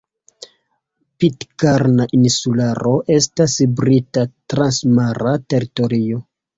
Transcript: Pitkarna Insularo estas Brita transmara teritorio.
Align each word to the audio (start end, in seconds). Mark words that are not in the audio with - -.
Pitkarna 1.23 2.09
Insularo 2.21 2.97
estas 3.19 3.61
Brita 3.79 4.27
transmara 4.35 5.41
teritorio. 5.53 6.25